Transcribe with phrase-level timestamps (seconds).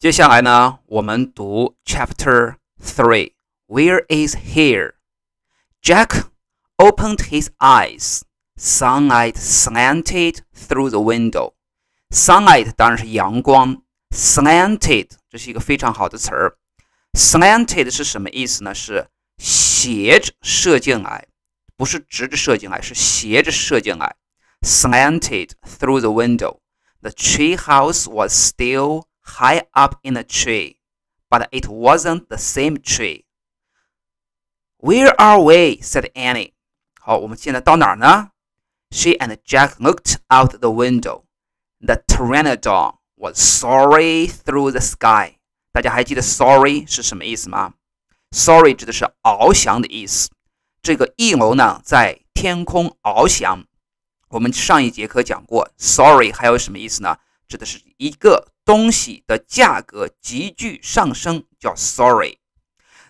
[0.00, 3.32] 接下来呢，我们读 Chapter Three.
[3.66, 4.94] Where is here?
[5.82, 6.26] Jack
[6.76, 8.22] opened his eyes.
[8.58, 11.52] Sunlight slanted through the window.
[12.10, 16.56] Sunlight 当然是阳光，slanted 这是一个非常好的词儿。
[17.12, 18.74] Slanted 是什么意思呢？
[18.74, 19.08] 是
[19.38, 21.26] 斜着射进来，
[21.76, 24.16] 不是直着射进来，是斜着射进来。
[24.62, 26.60] Slanted through the window.
[27.02, 30.76] The tree house was still high up in the tree,
[31.28, 33.24] but it wasn't the same tree.
[34.78, 35.80] Where are we?
[35.82, 36.52] said Annie.
[37.00, 38.30] 好，我们现在到哪儿呢？
[38.90, 41.24] She and Jack looked out the window.
[41.80, 45.38] The pteranodon was soaring through the sky.
[45.72, 47.74] 大家还记得 “sorry” 是什么意思吗？“
[48.30, 50.30] sorry” 指的是翱翔的意思。
[50.82, 53.64] 这个翼龙呢，在天空翱翔。
[54.28, 57.18] 我们上一节课讲过，“sorry” 还有什么意思呢？
[57.51, 62.37] 指的是一个东西的价格急剧上升，叫 “sorry”。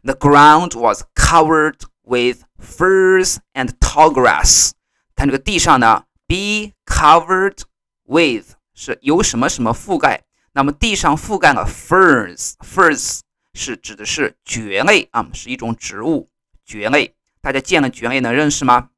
[0.01, 4.71] The ground was covered with firs and tall grass。
[5.15, 7.59] 看这个地上呢，be covered
[8.05, 10.23] with 是由什么什么覆盖。
[10.53, 13.19] 那么地上覆盖了 firs，firs
[13.53, 16.31] 是指的是蕨类啊，是一种植物，
[16.65, 17.15] 蕨类。
[17.41, 18.89] 大家见了蕨类能认识吗？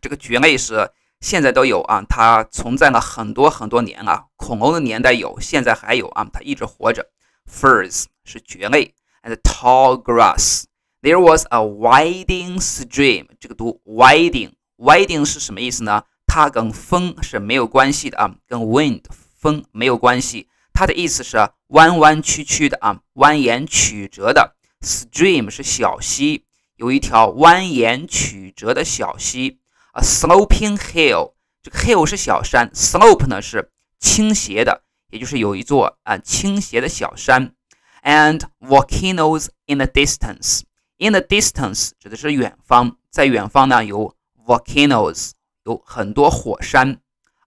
[0.00, 4.26] 这个蕨类是现在都有啊，它存在了很多很多年了。
[4.36, 7.10] 恐龙的年代有，现在还有啊，它一直活着。
[7.50, 10.64] firs 是蕨类，and tall grass。
[11.02, 16.04] There was a winding stream，这个读 winding，winding 是什么意思呢？
[16.26, 19.02] 它跟风是没有关系的啊，跟 wind
[19.38, 20.48] 风没有关系。
[20.72, 24.54] 它的意思是弯弯曲曲的啊，蜿蜒曲折的。
[24.80, 26.44] Stream 是小溪，
[26.76, 29.58] 有一条蜿蜒曲折的小溪。
[29.97, 37.53] A sloping hill，这个 hill 是小山，slope 呢是倾斜的，也就是有一座啊倾斜的小山。
[38.01, 45.31] And volcanoes in the distance。In the distance 指的是远方，在远方呢有 volcanoes，
[45.63, 46.99] 有很多火山。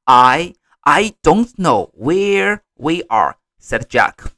[0.04, 4.30] I I don't know where we are," said Jack.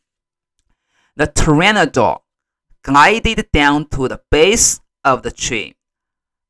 [1.14, 2.22] The pteranodon
[2.82, 5.74] glided down to the base of the tree.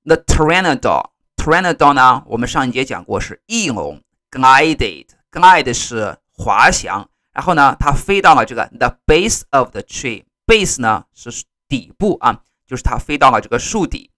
[0.05, 1.11] The pteranodon,
[1.44, 10.24] pteranodon 呢，我们上一节讲过是翼龙，glided glide 是滑翔，然后呢，它飞到了这个 the base of the tree.
[10.46, 12.40] Base 呢是底部啊。
[12.66, 14.10] 就是它飞到了这个树底。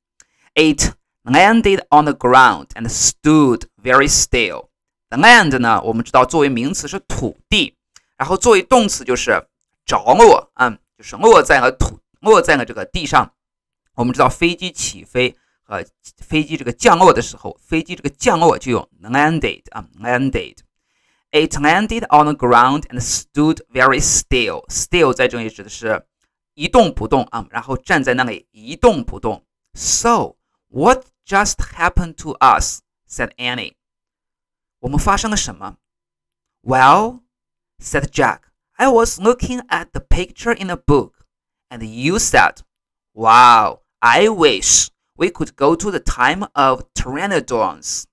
[0.53, 0.93] It
[1.23, 4.67] landed on the ground and stood very still.
[5.09, 7.75] The land 呢，我们知道作为名词是土地，
[8.17, 9.47] 然后作为动词就是
[9.83, 13.33] 着落，嗯，就是落在了土，落在了这个地上。
[13.95, 15.84] 我们知道飞机起飞和
[16.18, 24.66] 飞机这个降落的时候，飞机这个降落就用 landed 啊，landed。It landed on the ground and stood very still.
[24.68, 26.06] Still 在这里指的是。
[26.54, 29.46] 一动不动啊，然后站在那里一动不动。
[29.72, 30.36] So
[30.68, 32.80] what just happened to us?
[33.08, 33.76] said Annie.
[34.80, 35.78] 我们发生了什么？
[36.62, 37.20] Well,
[37.80, 38.40] said Jack,
[38.72, 41.24] I was looking at the picture in the book,
[41.70, 42.56] and you said,
[43.14, 48.04] Wow, I wish we could go to the time of pteranodons,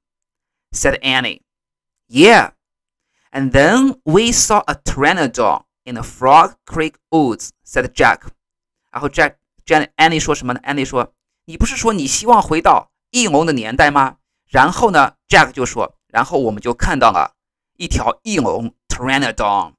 [0.71, 1.41] said Annie.
[2.07, 2.51] Yeah.
[3.31, 8.29] And then we saw a pteranodon in the Frog Creek woods," said Jack.
[8.91, 9.35] 然后 Jack
[9.65, 10.59] Jack Annie 说什么呢？
[10.63, 17.35] Annie 说：“你不是说你希望回到翼龙的年代吗？”然后呢，Jack 就说：“然后我们就看到了
[17.77, 19.73] 一条翼龙 Pteranodon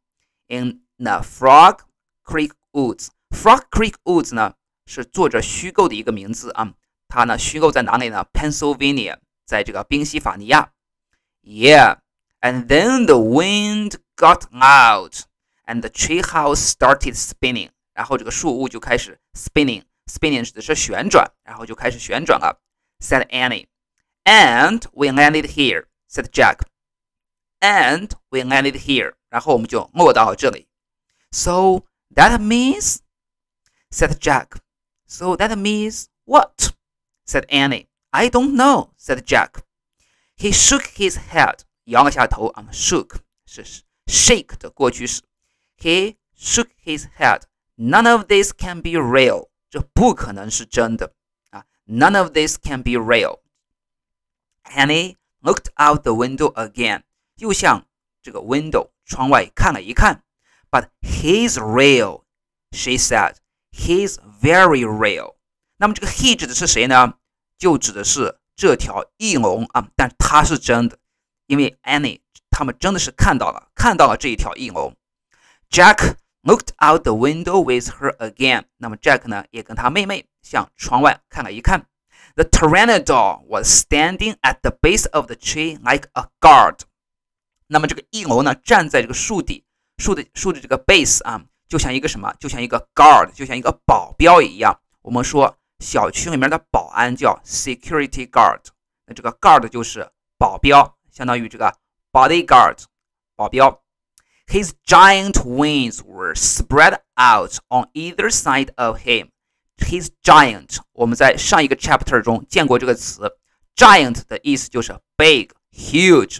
[0.48, 1.80] in the Frog
[2.24, 4.54] Creek woods。Frog Creek woods 呢
[4.86, 6.74] 是作者虚构的一个名字啊，
[7.12, 8.26] 它呢虚构在哪里呢？
[8.32, 10.72] Pennsylvania，在这个宾夕法尼亚。
[11.42, 11.98] Yeah,
[12.40, 15.22] and then the wind got loud
[15.64, 17.70] and the treehouse started spinning。
[17.94, 22.60] 然后这个树屋就开始 spinning，spinning 指的是旋转，然后就开始旋转了。
[23.00, 26.58] said Annie。And we landed here, said Jack.
[27.60, 29.14] And we landed here.
[29.30, 30.68] 然后我们就落到这里。
[31.30, 31.84] So
[32.14, 32.98] that means,
[33.90, 34.58] said Jack.
[35.06, 36.74] So that means what?
[37.24, 37.88] said Annie.
[38.10, 39.64] I don't know, said Jack.
[40.36, 41.60] He shook his head.
[41.84, 43.16] 摇了下头啊，shook
[43.46, 43.64] 是
[44.06, 45.22] shake 的过去式。
[45.78, 47.42] he shook his head.
[47.76, 49.48] None of this can be real.
[49.70, 51.14] 这不可能是真的
[51.50, 51.64] 啊！
[51.86, 53.40] None of this can be real.
[54.64, 57.02] Annie looked out the window again.
[57.36, 57.86] 又向
[58.22, 60.24] 这个 window 窗外看了一看。
[60.70, 62.24] But he's real,
[62.72, 63.36] she said.
[63.70, 65.36] He's very real.
[65.77, 67.13] 那么这个 he 指的是谁呢？
[67.57, 70.97] 就指的是这条翼龙啊，但它是真的，
[71.47, 74.95] 因为 Annie 他们真的是看到了，看到了这一条翼龙。
[75.69, 78.65] Jack looked out the window with her again。
[78.77, 81.87] 那么 Jack 呢，也跟他妹妹向窗外看了一看。
[82.35, 86.79] The pteranodon was standing at the base of the tree like a guard。
[87.67, 89.63] 那么这个翼龙呢，站在这个树底，
[89.97, 92.33] 树的树的这个 base 啊，就像一个什么？
[92.39, 94.79] 就像一个 guard，就像一个保镖一样。
[95.01, 98.60] 我们说小区里面的保安叫 security guard，
[99.06, 101.74] 那这个 guard 就是保镖，相当于这个
[102.12, 102.84] bodyguard，
[103.36, 103.82] 保镖。
[104.46, 109.28] His giant wings were spread out on either side of him.
[109.76, 113.36] His giant，我们在上一个 chapter 中见过这个词，
[113.76, 116.38] giant 的意思就是 big、huge，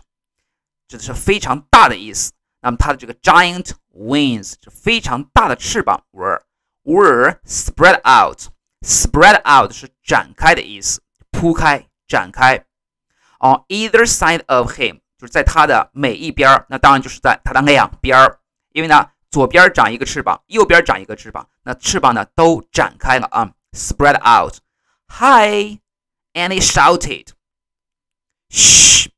[0.88, 2.32] 指的是非常大的意思。
[2.60, 6.42] 那么它的这个 giant wings 是非常大的翅膀，were
[6.82, 8.48] were spread out。
[8.82, 11.00] spread out 是展开的意思，
[11.30, 12.64] 铺开、展开。
[13.40, 18.40] On either side of him 就是在他的每一边儿，那当然就是在他的两边儿，
[18.72, 25.80] 因为呢，左边长一个翅膀，右边长一个翅膀，那翅膀呢都展开了啊，spread out。Hi,
[26.34, 27.28] Annie shouted.
[28.50, 29.08] Shh,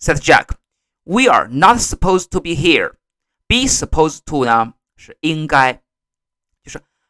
[0.00, 0.56] said Jack.
[1.04, 2.94] We are not supposed to be here.
[3.48, 5.82] Be supposed to 呢是应该，就是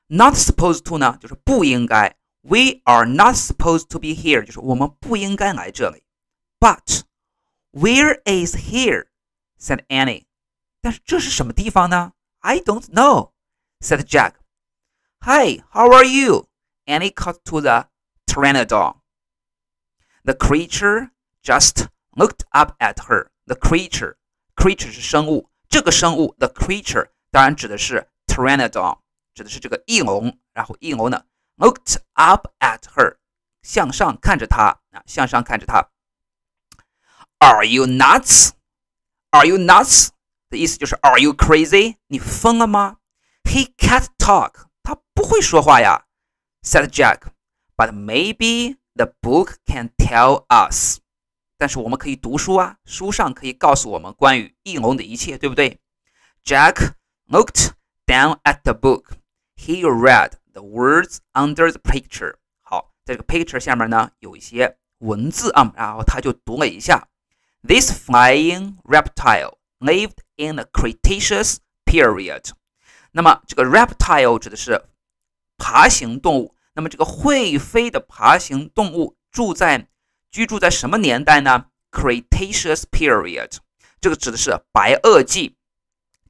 [0.08, 2.16] not supposed to 呢就是不应该。
[2.42, 6.02] We are not supposed to be here，就是我们不应该来这里。
[6.58, 7.02] But
[7.72, 9.06] where is here?
[9.58, 10.24] said Annie.
[10.80, 12.12] 但是这是什么地方呢？
[12.40, 13.30] I don't know,
[13.80, 14.34] said Jack.
[15.20, 16.48] Hi, how are you?
[16.84, 17.88] Annie called to the
[18.26, 18.96] pteranodon.
[20.24, 21.10] The creature
[21.44, 21.86] just
[22.16, 23.28] looked up at her.
[23.46, 24.16] The creature,
[24.56, 28.98] creature 是生物，这个生物 the creature 当然指的是 pteranodon，
[29.36, 30.38] 指的是这个翼龙。
[30.52, 31.24] 然后翼龙呢
[31.56, 33.16] looked up at her，
[33.62, 35.90] 向上看着她啊，向上看着她。
[37.38, 38.50] Are you nuts?
[39.30, 40.10] Are you nuts?
[40.50, 41.96] 的意思就是 Are you crazy?
[42.08, 42.98] 你疯了吗？
[43.44, 44.66] He can't talk.
[44.82, 46.04] 他不会说话呀，
[46.62, 47.32] said Jack.
[47.76, 50.98] But maybe the book can tell us.
[51.56, 55.80] 但是我们可以读书啊，书上可以告诉我们关于翼龙的一切，对不对？
[56.44, 56.94] Jack
[57.28, 57.70] looked
[58.06, 59.14] down at the book.
[59.56, 62.36] He read the words under the picture.
[62.60, 67.08] 好，在这个 picture 下面呢有一些文字啊，然后他就读了一下。
[67.62, 72.50] This flying reptile lived in the Cretaceous period.
[73.12, 74.86] 那么这个 reptile 指的是
[75.56, 76.56] 爬行动物。
[76.74, 79.88] 那么这个会飞的爬行动物住在
[80.30, 81.66] 居住在什么年代呢？
[81.90, 83.58] Cretaceous period，
[84.00, 85.56] 这个指的是白垩纪。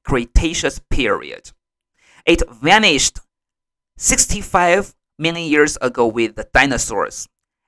[0.02, 1.50] Cretaceous period.
[2.27, 3.21] It vanished
[3.97, 7.25] 65 million years ago with the dinosaurs.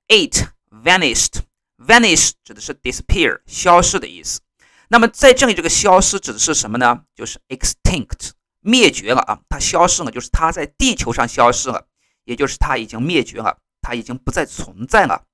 [0.10, 1.44] It vanished
[1.78, 4.42] vanish 指的是 disappear 消失的意思。
[4.90, 7.06] 那么在这里，这个消失指的是什么呢？
[7.16, 11.88] 就是 extinct 灭绝了啊，它消失了，就是它在地球上消失了，
[12.26, 15.26] 也就是它已经灭绝了，它已经不再存在了。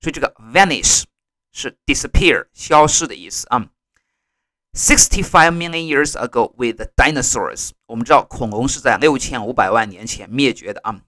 [0.00, 1.02] 所以这个 vanish
[1.52, 3.68] 是 disappear 消失的意思啊。
[4.73, 11.01] Sixty-five million years ago with the dinosaurs，我们知道恐龙是在六千五百万年前灭绝的啊，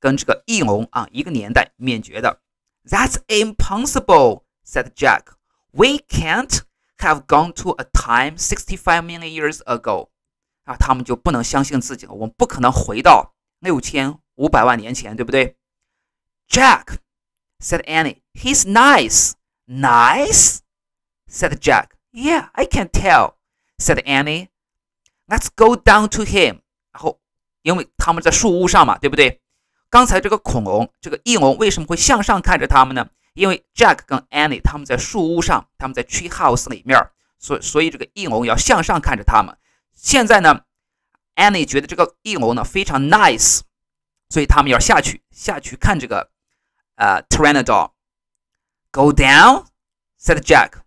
[0.00, 2.40] 跟这个翼龙啊一个年代灭绝的。
[2.84, 5.34] That's impossible," said Jack.
[5.72, 6.62] "We can't
[6.98, 10.08] have gone to a time sixty-five million years ago."
[10.64, 12.12] 啊，他们就不能相信自己了。
[12.12, 15.56] 我们不可能回到六千五百万年前，对不对？
[16.48, 16.96] Jack
[17.60, 18.22] said Annie.
[18.32, 19.32] "He's nice."
[19.66, 20.58] Nice?
[21.30, 21.90] said Jack.
[22.17, 23.35] "Yeah, I can tell,"
[23.77, 24.47] said Annie.
[25.27, 27.19] "Let's go down to him." 然后，
[27.61, 29.39] 因为他们在树屋上嘛，对不对？
[29.91, 33.07] 刚才这个恐龙，这个翼龙为什么会向上看着他们呢？
[33.35, 36.99] 因为 Jack 跟 Annie 他们在树屋上，他们在 tree house 里面，
[37.37, 39.55] 所所以这个翼龙要向上看着他们。
[39.93, 40.61] 现在呢
[41.35, 43.61] ，Annie 觉得这个翼龙呢非常 nice，
[44.27, 46.31] 所以他们要下去下去看这个
[46.95, 47.91] 呃 Pteranodon。
[48.91, 49.67] Go down,
[50.19, 50.81] said Jack.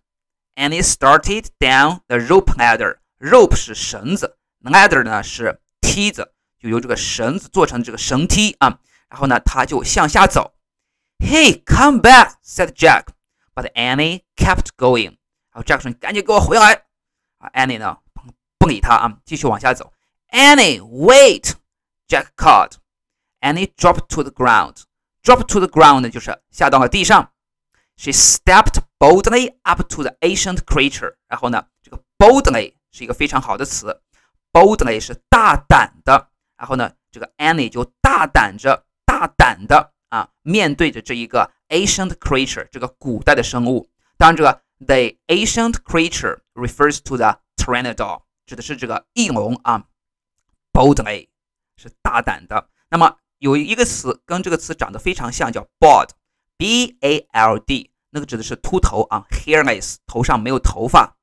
[0.54, 0.70] Jack.
[0.70, 2.98] Annie started down the rope ladder.
[3.18, 8.78] Rope 是绳子，ladder 呢是梯子，就由这个绳子做成这个绳梯啊。
[9.08, 10.54] 然后呢，他就向下走。
[11.18, 13.06] Hey, come back," said Jack.
[13.54, 15.16] But Annie kept going.
[15.50, 16.84] 然后 Jack 说：“你赶紧给我回来！”
[17.38, 17.98] 啊，Annie 呢
[18.58, 19.92] 不理他啊，继续往下走。
[20.30, 21.54] Annie, wait!
[22.08, 22.72] Jack called.
[23.40, 24.82] Annie dropped to the ground.
[25.22, 27.29] Drop to the ground 就是下到了地上。
[28.01, 31.17] She stepped boldly up to the ancient creature.
[31.27, 34.01] 然后呢，这个 boldly 是一个非常好的词
[34.51, 36.31] ，boldly 是大胆的。
[36.57, 38.87] 然后呢，这个 Annie 就大胆着。
[39.05, 43.87] 大胆的啊，面对着这一个 ancient creature，这个古代的生物。
[44.17, 49.85] 当然，这个 the ancient creature refers to the pteranodon，指的是这个翼龙啊。
[50.73, 51.27] boldly
[51.77, 52.69] 是大胆的。
[52.89, 61.15] 那么有一个词跟这个词长得非常像，叫 bald，b a l d，那个指的是秃头啊，hairless，头上没有头发。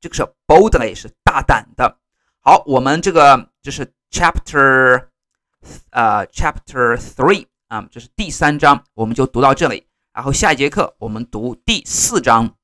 [0.00, 1.98] 这个是 boldly 是大胆的。
[2.40, 5.08] 好，我们这个就是 chapter，
[5.90, 9.86] 呃，chapter three 啊，这是第三章，我们就读到这里。
[10.12, 12.56] 然后下一节课我们读第四章。